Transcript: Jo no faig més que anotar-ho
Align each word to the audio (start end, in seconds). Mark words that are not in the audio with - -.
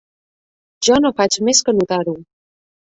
Jo 0.89 0.97
no 1.05 1.13
faig 1.21 1.39
més 1.51 1.63
que 1.69 1.77
anotar-ho 1.77 2.21